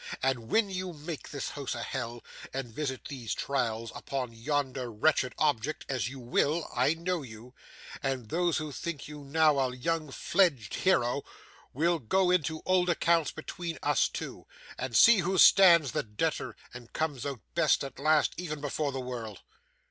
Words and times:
And 0.23 0.49
when 0.49 0.71
you 0.71 0.93
make 0.93 1.29
this 1.29 1.49
house 1.49 1.75
a 1.75 1.83
hell, 1.83 2.23
and 2.55 2.73
visit 2.73 3.05
these 3.05 3.35
trials 3.35 3.91
upon 3.93 4.33
yonder 4.33 4.91
wretched 4.91 5.35
object 5.37 5.85
(as 5.89 6.09
you 6.09 6.19
will; 6.19 6.67
I 6.75 6.95
know 6.95 7.21
you), 7.21 7.53
and 8.01 8.29
those 8.29 8.57
who 8.57 8.71
think 8.71 9.07
you 9.07 9.23
now 9.23 9.59
a 9.59 9.75
young 9.75 10.09
fledged 10.09 10.73
hero, 10.73 11.21
we'll 11.71 11.99
go 11.99 12.31
into 12.31 12.63
old 12.65 12.89
accounts 12.89 13.31
between 13.31 13.77
us 13.83 14.09
two, 14.09 14.47
and 14.75 14.95
see 14.95 15.19
who 15.19 15.37
stands 15.37 15.91
the 15.91 16.01
debtor, 16.01 16.55
and 16.73 16.91
comes 16.93 17.23
out 17.23 17.41
best 17.53 17.83
at 17.83 17.99
last, 17.99 18.33
even 18.37 18.59
before 18.59 18.91
the 18.91 18.99
world. 18.99 19.41